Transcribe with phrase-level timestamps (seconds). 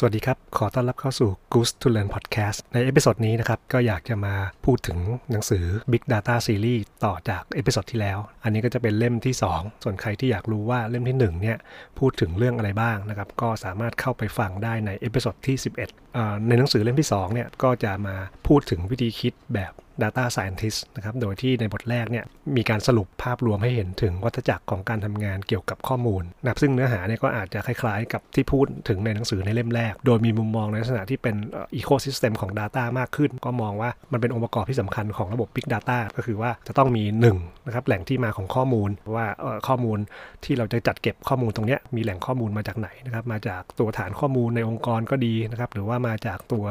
[0.00, 4.98] สวัสดีครับ ขอต้อนรับเข้าสู่ Goose to Learn Podcast ใน episode นี้นะครับ ก็อยากจะมาพูดถึง
[5.30, 11.58] หนังสือ Big Data Series ต่อจาก episode ที่แล้ว อันนี้ก็จะเป็นเล่มที่ 2 ส่วนใครที่อยากรู้ว่าเล่มที่ 1 เนี่ย
[11.98, 16.07] พูดถึงเรื่องอะไรบ้างนะครับ ก็สามารถเข้าไปฟังได้ใน episode ที่ 11
[16.48, 18.16] ในหนังสือเล่มที่2เนี่ยก็จะมา
[18.46, 19.72] พูดถึงวิธีคิดแบบ
[20.04, 22.24] Data Scientist นะครับ โดยที่ในบทแรกเนี่ย
[22.56, 31.36] มีการสรุปภาพรวมให้เห็นถึงวัฏจักรของการทำงานเกี่ยวกับข้อมูลนะครับซึ่งเนื้อหาเนี่ยก็อาจจะคล้ายๆ กับที่พูดถึงในหนังสือในเล่มแรก โดยมีมุมมองในลักษณะที่เป็น
[31.76, 37.04] อีโคซิสเต็มของ Data มากขึ้น ก็มองว่ามันเป็นองค์ประกอบที่สำคัญของระบบ Big Data ก็คือว่าจะต้องมี
[37.36, 39.26] 1นะครับแหล่งที่มาของข้อมูลว่า
[39.68, 39.98] ข้อมูล
[40.44, 46.64] ที่เราจะจัดเก็บข้อมูลตรงนี้มีแหล่งข้อมูลมาจากไหนนะครับมาจากตัวฐานข้อมูลในองค์กรก็ดีนะครับหรือว่ามาาจากตัว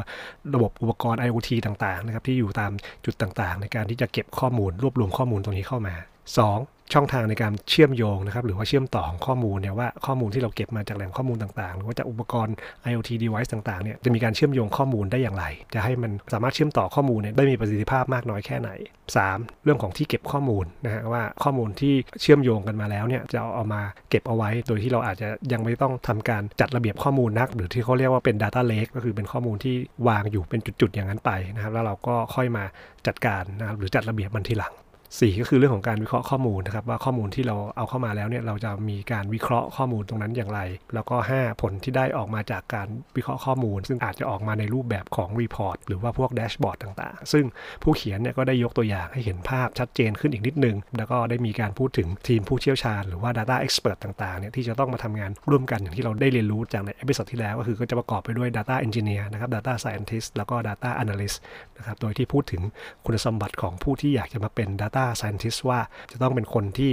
[0.54, 2.72] ระบบอุปกรณ์ IoT ต่างๆนะครับที่อยู่ตาม
[3.04, 5.94] จุดต่างๆ ในการที่จะเก็บข้อมูลรวบรวมข้อมูลตรงนี้เข้ามา
[6.36, 6.77] 2.
[6.92, 12.54] ช่องทางในการเชื่อมโยงนะครับหรือว่าเชื่อมต่อของข้อมูลเนี่ยว่าข้อมูลที่เราเก็บมาจากแหล่งข้อมูลต่างๆ หรือว่าจากอุปกรณ์
[12.90, 15.44] IoT device ต่างๆเนี่ยจะมีการเชื่อมโยงข้อมูลได้อย่างไร
[15.74, 18.70] จะให้มันสามารถเชื่อมต่อข้อมูลเนี่ยได้มีประสิทธิภาพมากน้อยแค่ไหน
[19.16, 19.64] 3.
[19.64, 29.74] เรื่องของที่เก็บข้อมูลนะฮะว่าข้อมูลที่เชื่อมโยงกันมาแล้วเนี่ยจะเอามาเก็บเอาไว้ โดยที่เราอาจจะยังไม่ต้องทำการจัดระเบียบข้อมูลนัก หรือที่เขาเรียกว่าเป็น data lake ก็คือเป็นข้อมูลที่
[30.08, 32.64] วางอยู่เป็นจุดๆอย่างนั้นไปนะครับแล้วเราก็ค่อยมา
[33.06, 34.74] จัดการนะครับหรือจัดระเบียบมันทีหลัง
[35.16, 40.60] 4 ก็คือเรื่องของการวิเคราะห์ข้อมูลนะครับว่าข้อมูลที่เราเอาเข้ามาแล้วเนี่ยเราจะมีการวิเคราะห์ข้อมูลตรงนั้นอย่างไร
[40.94, 47.44] แล้วก็ 5 ผลที่ได้ออกมาจากการวิเคราะห์ข้อมูล ซึ่งอาจจะออกมาในรูปแบบของ report หรือว่าพวก dashboard ต่างๆ ซึ่ง
[47.82, 61.36] ผู้เขียนเนี่ยก็ได้ยกตัวอย่างให้เห็นภาพชัดเจนขึ้นอีกนิดนึง แล้วก็ได้มีการพูดถึงทีมผู้เชี่ยวชาญหรือว่า Data Expert ต่างๆเนี่ยที่จะต้องมาทำงานร่วมกันอย่างที่เราได้เรียนรู้จากใน episode ที่แล้วก็คือก็จะประกอบไปด้วย Data Engineer นะครับ Data Scientist แล้วก็ Data Analyst
[61.78, 62.62] นะครับโดยที่พูดถึง
[63.04, 65.80] คุณสมบัติของผู้ที่อยากจะมาเป็น Data Scientist ว่า
[66.12, 66.92] จะต้องเป็นคนที่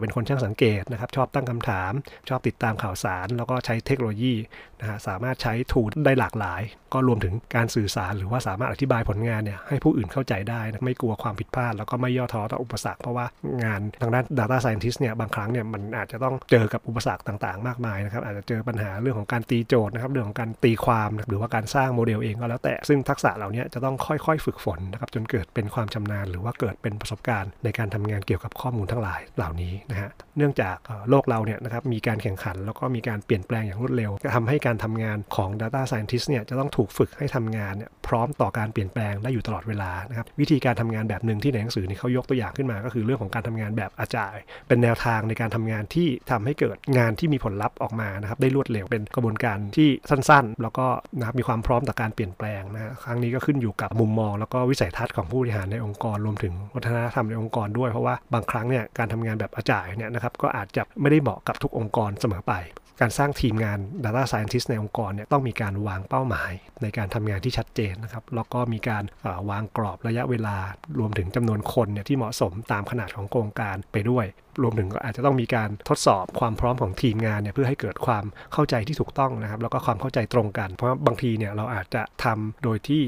[0.00, 1.92] เป็นคนช่างสังเกตนะครับ ชอบตั้งคำถาม
[2.28, 4.34] ชอบติดตามข่าวสาร แล้วก็ใช้เทคโนโลยี
[4.80, 6.62] นะฮะสามารถใช้ทูลได้หลากหลาย
[6.94, 13.26] ก็รวมถึงการสื่อสาร หรือว่าสามารถอธิบายผลงานเนี่ยให้ผู้อื่นเข้าใจได้นะไม่กลัวความผิดพลาด แล้วก็ไม่ย่อท้อต่ออุปสรรคเพราะว่า
[13.64, 30.76] งานทางด้าน Data Scientist เนี่ยบางครั้งเนี่ยมันอาจจะต้องเจอกับอุปสรรคต่างๆ มากมายนะครับอาจจะเจอปัญหาเรื่องของการตีโจทย์นะครับเรื่องของการตีความหรือว่าการสร้างโมเดลเองก็แล้วแต่ซึ่งทักษะเหล่านี้จะต้องค่อยๆ ฝึกฝนนะครับจนเกิดเป็นความชำนาญ หรือว่าเกิดเป็นประสบการณ์ในการทำงานเกี่ยวกับข้อมูลทั้งหลายเหล่านี้นะฮะเนื่องจาก
[31.10, 50.86] โลกเราเนี่ยนะครับมีการแข่งขัน แล้วก็มีการเปลี่ยนแปลงอย่างรวดเร็วทำให้การทำงานของ Data Scientist เนี่ยจะต้องถูกฝึกให้ทำงานเนี่ย พร้อมต่อการเปลี่ยนแปลงได้อยู่ตลอดเวลานะครับวิธีการทำงานแบบหนึ่งที่ในหนังสือนี่เขายกตัวอย่างขึ้นมา ก็คือเรื่องของการทำงานแบบอาจารย์เป็นแนวทางในการทำงานที่ทำให้เกิดงานที่มีผลลัพธ์ออกมานะครับได้รวดเร็วเป็นกระบวนการที่สั้นๆ แล้วก็
[51.18, 62.52] นะครับมีความพร้อมต่อการเปลี่ยนแปลงนะครั้งนี้ก็ขึ้นอยู่กับมุมมอง แล้วก็วิสัยทัศน์ของผู้บริหารในองค์กรรวมถึงวัฒนธรรมในองค์กรด้วยเพราะว่าบางครั้งเนี่ยการทำงานแบบอาจารย์เนี่ยนะครับก็อาจจะไม่ได้เหมาะกับทุกองค์กรเสมอไป
[63.00, 66.52] การสร้างทีมงาน Data Scientist ในองค์กรเนี่ยต้องมีการวางเป้าหมาย
[66.82, 69.04] ในการทำงานที่ชัดเจนนะครับ แล้วก็มีการ
[69.50, 70.56] วางกรอบระยะเวลา
[70.98, 74.26] รวมถึงจำนวนคนเนี่ยที่เหมาะสมตามขนาดของโครงการไปด้วย
[74.62, 83.02] รวมถึงก็อาจจะต้องมีการทดสอบความพร้อมของทีมงานเนี่ยเพื่อให้เกิดความเข้าใจที่ถูกต้องนะครับ แล้วก็ความเข้าใจตรงกัน เพราะบางทีเนี่ยเราอาจจะทำโดยที่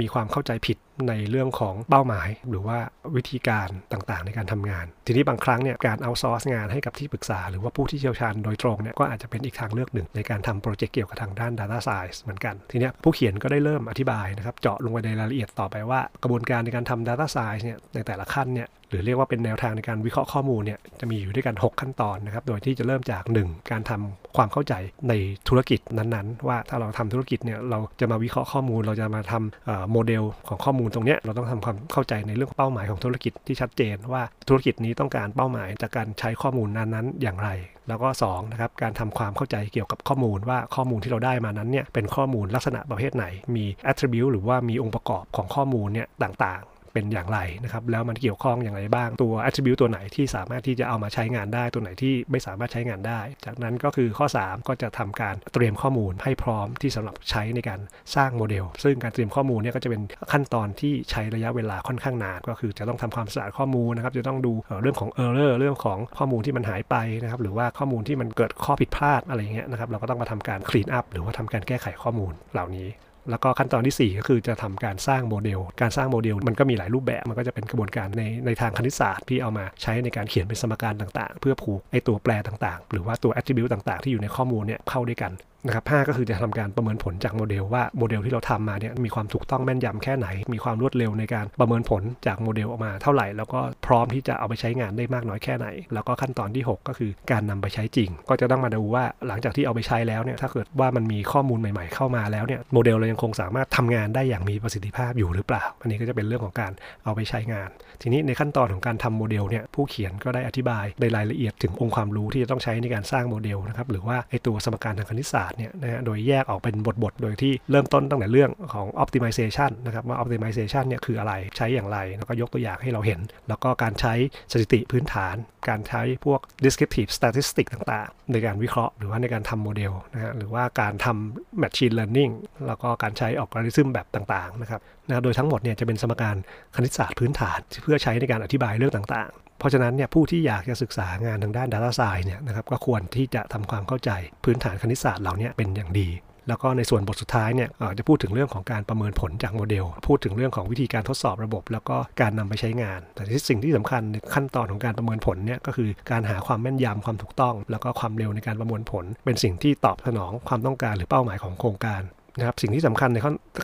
[0.00, 0.78] มีความเข้าใจผิด
[1.08, 2.78] ในเรื่องของเป้าหมาย หรือว่า
[3.16, 23.22] วิธีการต่างๆ ในการทำงาน ทีนี้บางครั้งเนี่ยการเอาซอร์สงานให้กับที่ปรึกษา หรือว่าผู้ที่เชี่ยวชาญโดยตรงเนี่ยก็อาจจะเป็นอีกทางเลือกหนึ่ง ในการทำโปรเจกต์เกี่ยวกับทางด้าน Data Science เหมือนกัน ทีนี้ผู้เขียนก็ได้เริ่มอธิบายนะครับเจาะลงไปในรายละเอียดต่อไปว่ากระบวนการในการทำ Data Science เนี่ยในแต่ละขั้นเนี่ย รือเรียกว่าเป็นแนวทางในการวิเคราะห์ข้อมูลเนี่ยจะมีอยู่ด้วยกัน 6 ขั้นตอนนะครับ โดยที่จะเริ่มจาก
[23.46, 24.74] 1 การทำความเข้าใจ
[25.08, 25.12] ใน
[25.48, 37.50] ธุรกิจนั้นๆ ว่าถ้าเราทำธุรกิจเนี่ยเราจะมาวิเคราะห์ข้อมูล เราจะมาทำโมเดลของข้อมูลตรงนี้เราต้องทำความเข้าใจในเรื่องเป้าหมายของธุรกิจที่ชัดเจน ว่าธุรกิจนี้ต้องการเป้าหมายจากการใช้ข้อมูลนั้นๆ อย่างไร
[37.88, 43.26] แล้วก็2นะครับการทำความเข้าใจเกี่ยวกับข้อมูลว่าข้อมูลที่เราได้มานั้นเนี่ยเป็นข้อมูลลักษณะประเภทไหน
[43.56, 46.62] มี attribute หรือว่ามีองค์ประกอบของข้อมูลเนี่ยต่าง
[46.94, 57.80] เป็นอย่างไรนะครับแล้วมันเกี่ยวข้องอย่างไรบ้างตัว attribute ตัวไหนที่สามารถที่จะเอามาใช้งานได้ตัวไหนที่ไม่สามารถใช้งานได้ จากนั้นก็คือข้อ 3 ก็จะทำการเตรียมข้อมูลให้พร้อมที่สำหรับใช้ในการ
[58.16, 60.02] สร้างโมเดล ซึ่งการเตรียมข้อมูลเนี่ยก็จะเป็น
[60.32, 64.52] ขั้นตอนที่ใช้ระยะเวลาค่อนข้างนานก็คือจะต้องทำความสะอาดข้อมูลนะครับจะต้องดู
[64.82, 72.88] เรื่องของ error เรื่องของข้อมูลที่มันหายไปนะครับหรือว่าข้อมูลที่มันเกิดข้อผิดพลาดอะไรเงี้ยนะครับเราก็ต้องมาทำการ clean up หรือว่าทำการแก้ไขข้อมูลเหล่านี้
[73.30, 85.32] แล้วก็ขั้นตอนที่ 4 ก็คือจะทำการสร้างโมเดล การสร้างโมเดลมันก็มีหลายรูปแบบ มันก็จะเป็นกระบวนการในในทางคณิตศาสตร์ที่เอามาใช้ในการเขียนเป็นสมการต่างๆ เพื่อผูกไอตัวแปรต่างๆ หรือว่าตัว attribute ต่างๆ ที่อยู่ในข้อมูลเนี่ยเข้าด้วยกัน
[85.66, 106.72] นะครับ5ก็คือจะทำการประเมินผลจากโมเดลว่าโมเดลที่เราทำมาเนี่ยมีความถูกต้องแม่นยำแค่ไหน มีความรวดเร็วในการประเมินผลจากโมเดลออกมาเท่าไหร่ แล้วก็พร้อมที่จะเอาไปใช้งานได้มากน้อยแค่ไหน แล้วก็ขั้นตอนที่ 6 ก็คือการนำไปใช้จริง ก็จะต้องมาดูว่าหลังจากที่เอาไปใช้แล้วเนี่ยถ้าเกิดว่ามันมีข้อมูลใหม่ ๆ เข้ามาแล้วเนี่ยโมเดลเรายังคงสามารถทำงานได้อย่างมีประสิทธิภาพอยู่หรือเปล่า อันนี้ก็จะเป็นเรื่องของการ
[107.04, 107.68] เอาไปใช้งาน
[108.02, 124.14] ทีนี้ในขั้นตอนของการทำโมเดลเนี่ยผู้เขียนก็ได้อธิบายในรายละเอียดถึงองค์ความรู้ที่จะต้องใช้ในการสร้างโมเดลนะครับหรือว่าไอตัวสมการทางคณิตศาสตร์เนี่ยนะฮะโดยแยกออกเป็นบทๆ โดยที่เริ่มต้นตั้งแต่เรื่องของ optimization นะครับว่า optimization เนี่ยคืออะไรใช้อย่างไร แล้วก็ยกตัวอย่างให้เราเห็น แล้วก็การใช้
[124.52, 125.34] สถิติพื้นฐาน
[125.68, 132.32] การใช้พวก descriptive statistic ต่างๆ ในการวิเคราะห์หรือว่าในการทำโมเดลนะฮะหรือว่าการทำ machine learning
[132.66, 136.36] แล้วก็การใช้อัลกอริทึมแบบต่างๆนะครับนะโดยทั้งหมดเนี่ยจะเป็นสมการ
[136.76, 144.10] คณิตศาสตร์พื้นฐานเพื่อใช้ในการอธิบายเรื่องต่างๆ เพราะฉะนั้นเนี่ยผู้ที่อยากจะศึกษางานทางด้าน Data Science เนี่ยนะครับก็ควรที่จะทำความเข้าใจ
[144.44, 146.10] พื้นฐานคณิตศาสตร์เหล่านี้เป็นอย่างดี
[146.48, 147.68] แล้วก็ในส่วนบทสุดท้ายเนี่ย
[147.98, 162.02] จะพูดถึงเรื่องของการประเมินผลจากโมเดล พูดถึงเรื่องของวิธีการทดสอบระบบ แล้วก็การนำไปใช้งาน แต่ที่สิ่งที่สำคัญในขั้นตอนของการประเมินผลเนี่ยก็คือการหาความแม่นยำความถูกต้อง แล้วก็ความเร็วในการประมวลผล เป็นสิ่งที่ตอบสนองความต้องการหรือเป้าหมายของโครงการ
[162.38, 163.18] นะครับสิ่งที่สำคัญใน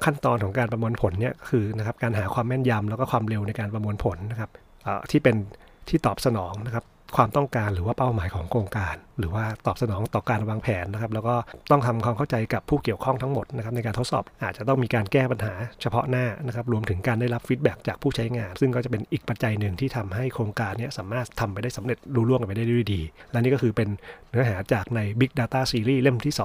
[0.05, 4.51] ขั้นตอนของการประมวลผลเนี่ยคือนะครับการหาความแม่นยำแล้วก็ความเร็วในการประมวลผลนะครับ
[5.11, 5.37] ที่เป็น
[5.89, 6.85] ที่ตอบสนองนะครับ
[7.17, 11.35] ความต้องการหรือว่าเป้าหมายของโครงการ หรือว่าตอบสนองต่อการวางแผนนะครับแล้วก็
[11.71, 15.53] ต้องทำความเข้าใจกับผู้เกี่ยวข้องทั้งหมดนะครับในการทดสอบอาจจะต้องมีการแก้ปัญหา
[15.83, 23.01] เฉพาะหน้านะครับรวมถึงการได้รับฟีดแบ็จากผู้ใช้งาน ซึ่งก็จะเป็นอีกปัจจัยหนึ่งที่ทำให้โครงการนี้สามารถทำไปได้สำเร็จรุ่ร่วงไปได้ด้วยดี
[23.31, 23.89] และนี่ก็คือเป็น
[24.31, 26.43] เนื้อหาจากใน Big Data Series เล่มที่ 2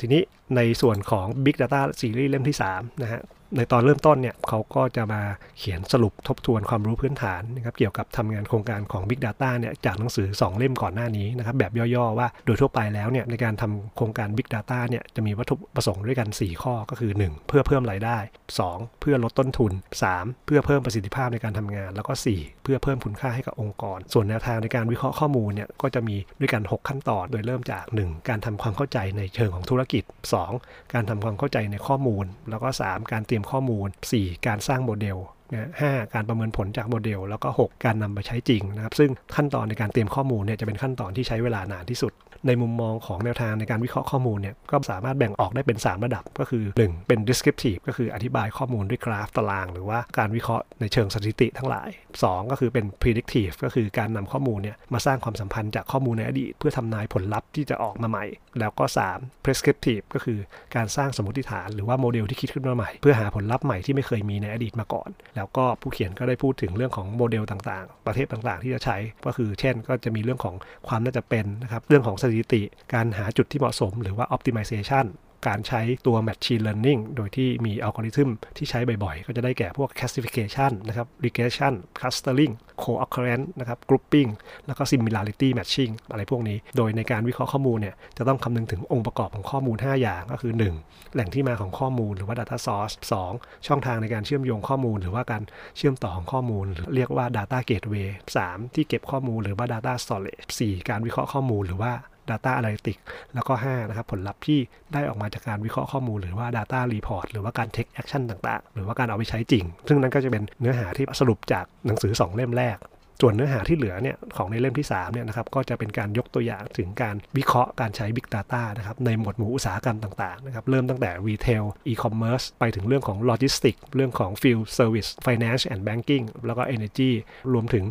[0.00, 0.22] ทีนี้
[0.56, 3.20] ในส่วนของ Big Data Series เล่มที่3นะฮะ
[3.56, 5.22] ในตอนเริ่มต้นเนี่ยเขาก็จะมา
[5.58, 18.18] เขียนสรุปทบทวนความรู้พื้นฐานนะครับเกี่ยวกับทำงานโครงการของ Big Data เนี่ยจากหนังสือ 2 เล่มก่อนหน้านี้นะครับแบบย่อๆว่าโดยทั่วไปแล้วเนี่ยในการทำโครงการ Big Data เนี่ยจะมีวัตถุประสงค์ด้วยกัน 4 ข้อก็คือ 1 เพื่อเพิ่มรายได้
[18.58, 19.72] 2 เพื่อลดต้นทุน
[20.08, 30.02] 3 เพื่อเพิ่มประสิทธิภาพในการทำงาน แล้วก็ 4 เพื่อเพิ่มคุณค่าให้กับองค์กร ส่วนแนวทางในการวิเคราะห์ข้อมูลเนี่ยก็จะมีด้วยกัน 6 ขั้นตอน โดยเริ่มจาก 1 การทำความเข้าใจในเชิงของธุรกิจ
[30.48, 35.18] 2 การทำความเข้าใจในข้อมูล แล้วก็ 3 การเตรียมข้อมูล 4 การสร้างโมเดล
[35.52, 42.12] นะห้าการประเมินผลจากโมเดล แล้วก็ 6 การนำไปใช้จริงนะครับ ซึ่งขั้นตอนในการเตรียมข้อมูลเนี่ยจะเป็นขั้นตอนที่ใช้เวลานานที่สุด
[42.46, 51.88] ในมุมมองของแนวทางในการวิเคราะห์ข้อมูลเนี่ยก็สามารถแบ่งออกได้เป็น 3 ระดับก็คือ 1 เป็น descriptive ก็คืออธิบายข้อมูลด้วยกราฟตาราง หรือว่าการวิเคราะห์ในเชิงสถิติทั้งหลาย
[52.20, 58.24] 2 ก็คือเป็น predictive ก็คือการนำข้อมูลเนี่ยมาสร้างความสัมพันธ์จากข้อมูลในอดีต เพื่อทำนายผลลัพธ์ที่จะออกมาใหม่
[58.60, 60.38] แล้วก็ 3 prescriptive ก็คือ
[60.76, 68.96] การสร้างสมมติฐานหรือว่าโมเดลที่คิดขึ้นมาใหม่ เพื่อหาผลลัพธ์ใหม่ที่ไม่เคยมีในอดีตมาก่อน แล้วก็ผู้เขียนก็ได้พูดถึงเรื่องของโมเดลต่างๆ ประเทศต่างๆ ที่จะใช้
[69.26, 70.54] ก็คือ เช่น ก็จะมีเรื่องของ
[70.88, 72.62] ความน่าจะเป็นนะครับเรื่องของสถิติ
[72.94, 75.06] การหาจุดที่เหมาะสม หรือว่า optimization
[75.52, 84.30] การใช้ตัว Machine Learning โดยที่มีอัลกอริทึมที่ใช้บ่อยๆ ก็จะได้แก่พวก Classification นะครับ Regression Clustering Co-occurrence นะครับ Grouping
[84.66, 90.52] แล้วก็ Similarity Matching อะไรพวกนี้ โดยในการวิเคราะห์ข้อมูลเนี่ย จะต้องคำนึงถึงองค์ประกอบของข้อมูล 5 อย่างก็คือ
[90.84, 91.14] 1.
[91.14, 92.94] แหล่งที่มาของข้อมูลหรือว่า Data Source
[93.30, 93.66] 2.
[93.66, 95.42] ช่องทางในการเชื่อมโยงข้อมูล หรือว่าการ
[95.76, 98.08] เชื่อมต่อของข้อมูล เรียกว่า Data Gateway
[98.44, 98.74] 3.
[98.74, 100.88] ที่เก็บข้อมูลหรือว่า Data Storage 4.
[100.88, 101.92] การวิเคราะห์ข้อมูลหรือว่า
[102.30, 103.02] Data Analytics
[103.34, 104.58] แล้วก็5นะครับผลลัพธ์ที่
[104.92, 112.78] ได้ออกมาจากการวิเคราะห์ข้อมูลหรือว่า Data Report หรือว่าการ Take Action ต่างๆ หรือว่าการเอาไปใช้จริง ซึ่งนั้นก็จะเป็นเนื้อหาที่สรุปจากหนังสือ 2 เล่มแรก
[113.20, 126.62] ส่วนเนื้อหาที่เหลือเนี่ยของในเล่มที่3เนี่ยนะครับก็จะเป็นการยกตัวอย่างถึงการวิเคราะห์การใช้ Big Data นะครับในหมวดหมู่อุตสาหกรรมต่างๆนะครับเริ่มตั้งแต่ Retail E-commerce ไปถึงเรื่องของ Logistics เรื่องของ Field Service Finance and Banking แล้วก็
[126.74, 127.10] Energy
[127.52, 127.84] รวมถึง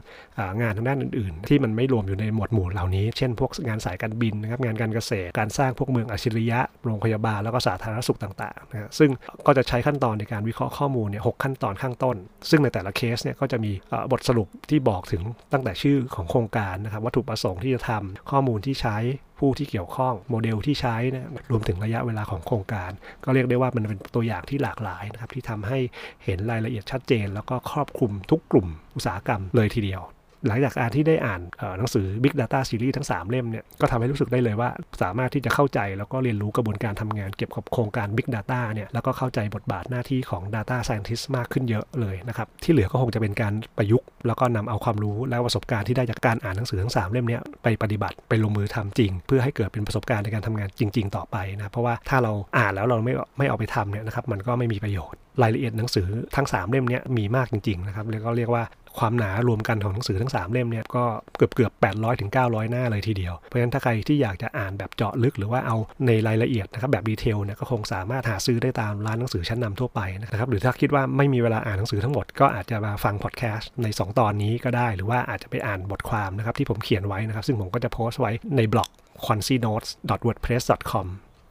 [0.62, 9.10] งานทางด้านอื่น ๆ ที่มันไม่รวมอยู่ในหมวดหมู่เหล่านี้ เช่นพวกงานสายการบินนะครับงานการเกษตร การสร้างพวกเมืองอัจฉริยะโรงพยาบาลแล้วก็สาธารณสุขต่างๆนะซึ่ง
[9.46, 12.16] ก็จะใช้ขั้นตอนในการวิเคราะห์ข้อมูลเนี่ยหขั้นตอนข้างต้น
[12.50, 13.72] ซึ่งในแต่ละเคสเนี่ยก็จะมี
[14.12, 18.98] บทสรุปที่บอกถึงตั้งแต่ชื่อของโครงการนะครับวัตถุประสงค์ที่จะทำข้อมูลที่ใช้
[19.40, 22.92] ผู้ที่เกี่ยวข้องโมเดลที่ใช้นะรวมถึงระยะเวลาของโครงการ
[23.24, 25.80] ก็เรียกได้ว่ามันเป็นตัวอย่างที่หลากหลายนะครับที่ทำให้
[26.24, 30.02] เห็นรายละเอียดชัดเจน แล้วก็ครอบคลุมทุกกลุ่มอุตสาหกรรมเลยทีเดียว
[30.48, 31.42] หลังจากการที่ได้อ่าน
[31.78, 34.70] หนังสือ Big Data Series ทั้ง 3 เล่มเนี่ยก็ทำให้รู้สึกได้เลยว่า
[35.02, 58.64] สามารถที่จะเข้าใจแล้วก็เรียนรู้กระบวนการทำงานเกี่ยวกับโครงการ Big Data เนี่ยแล้วก็เข้าใจบทบาทหน้าที่ของ Data Scientist มากขึ้นเยอะเลยนะครับ ที่เหลือก็คงจะเป็นการประยุกต์ แล้วก็นำเอาความรู้และประสบการณ์ที่ได้จากการอ่านหนังสือทั้ง 3 เล่มนี้ไปปฏิบัติไปลงมือทำจริง เพื่อให้เกิดเป็นประสบการณ์ในการทำงานจริง ๆ ต่อไปนะเพราะว่าถ้าเราอ่านแล้วเราไม่ไม่เอาไปทำเนี่ยนะครับมันก็ไม่มีประโยชน์รายละเอียดหนังสือทั้ง 3 เล่มนี้มีมากจริงๆนะครับแล้วก็เรียกว่า
[59.00, 61.04] ความหนารวมกันของหนังสือทั้ง 3 เล่มเนี่ยก็
[61.38, 78.90] เกือบเกือบ800 ถึง 900 หน้าเลยทีเดียว เพราะฉะนั้นถ้าใครที่อยากจะอ่านแบบเจาะลึกหรือว่าเอาในรายละเอียดนะครับแบบ detail เนี่ยก็คงสามารถหาซื้อได้ตามร้านหนังสือชั้นนำทั่วไปนะครับหรือถ้าคิดว่าไม่มีเวลาอ่านหนังสือทั้งหมดก็อาจจะมาฟังพอดแคสต์ใน 2 ตอนนี้ก็ได้ หรือว่าอาจจะไปอ่านบทความนะครับที่ผมเขียนไว้นะครับซึ่งผมก็จะโพสต์ไว้ในบล็อก
[79.26, 79.90] q u a n c y notes
[80.26, 81.08] wordpress com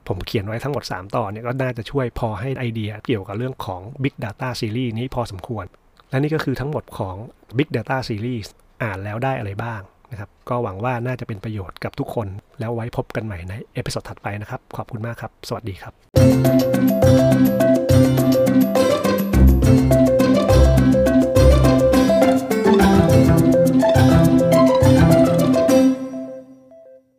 [0.08, 5.64] ผมเขียนไว้ทั้งหมด 3 ตอนเนี่ยก็น่าจะช่วยพอให้ไอเดียเกี่ยวกับเรื่องของ Big Data Series นี้พอสมควร
[6.12, 7.16] และนี่ก็คือทั้งหมดของ
[7.56, 8.48] Big Data Series
[8.82, 12.28] อ่านแล้วได้อะไรบ้างนะครับ ก็หวังว่าน่าจะเป็นประโยชน์กับทุกคน
[12.60, 17.21] แล้วไว้พบกันใหม่ใน episode ถัดไปนะครับ ขอบคุณมากครับ สวัสดีครับ